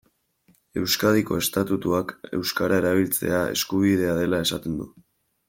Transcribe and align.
Euskadiko 0.83 1.37
estatutuak 1.41 2.13
euskara 2.39 2.81
erabiltzea 2.83 3.43
eskubidea 3.59 4.19
dela 4.23 4.43
esaten 4.49 4.83
du. 4.83 4.91